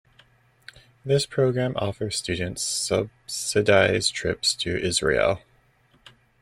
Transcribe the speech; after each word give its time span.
This 1.05 1.27
program 1.27 1.73
offers 1.75 2.17
students 2.17 2.63
subsidised 2.63 4.11
trips 4.15 4.55
to 4.55 4.75
Israel. 4.75 5.41